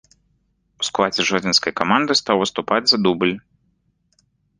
У 0.83 0.85
складзе 0.87 1.21
жодзінскай 1.29 1.75
каманды 1.81 2.15
стаў 2.21 2.41
выступаць 2.45 2.81
за 2.93 2.97
дубль. 3.05 3.35